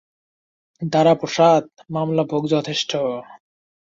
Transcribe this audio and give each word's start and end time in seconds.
দাঁড়া-প্রসাদ, 0.81 1.63
মালসা 1.93 2.23
ভোগ 2.31 2.43
যথেষ্ট। 2.47 2.91